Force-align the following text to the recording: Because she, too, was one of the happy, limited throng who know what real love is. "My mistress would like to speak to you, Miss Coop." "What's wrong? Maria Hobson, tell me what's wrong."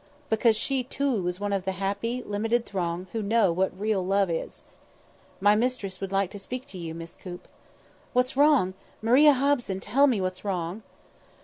Because 0.31 0.55
she, 0.55 0.83
too, 0.83 1.21
was 1.21 1.39
one 1.39 1.53
of 1.53 1.63
the 1.63 1.73
happy, 1.73 2.23
limited 2.25 2.65
throng 2.65 3.05
who 3.11 3.21
know 3.21 3.51
what 3.51 3.79
real 3.79 4.03
love 4.03 4.31
is. 4.31 4.65
"My 5.39 5.53
mistress 5.55 6.01
would 6.01 6.11
like 6.11 6.31
to 6.31 6.39
speak 6.39 6.65
to 6.69 6.77
you, 6.79 6.95
Miss 6.95 7.15
Coop." 7.15 7.47
"What's 8.11 8.35
wrong? 8.35 8.73
Maria 9.03 9.33
Hobson, 9.33 9.79
tell 9.79 10.07
me 10.07 10.19
what's 10.19 10.43
wrong." 10.43 10.81